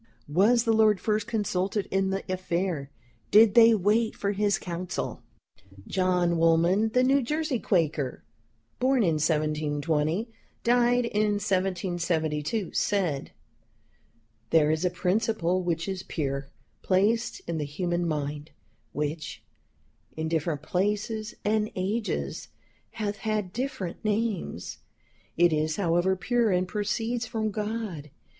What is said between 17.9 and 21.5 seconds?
mind, which, in different places